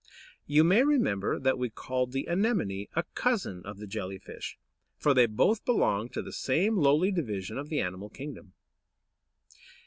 [0.47, 4.57] You may remember that we called the Anemone a cousin of the Jelly fish,
[4.97, 8.53] for they both belong to the same lowly division of the Animal Kingdom.